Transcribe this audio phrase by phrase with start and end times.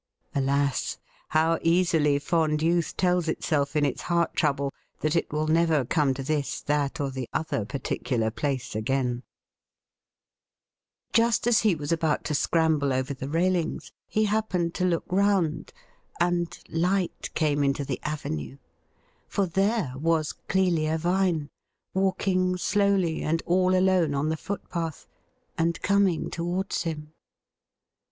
[0.33, 0.97] Alas!
[1.29, 6.11] how easily fond youth tells itself in its heart trouble that it will never come
[6.11, 9.21] to this, that, or the other particular place again!
[11.13, 15.71] Just as he was about to scramble over the railings he happened to look round,
[16.19, 18.57] and light came into the avenue,
[19.27, 21.47] for there was Clelia Vine
[21.93, 25.05] walking slowly and all alone on the footpath,
[25.59, 27.13] and coming towards him.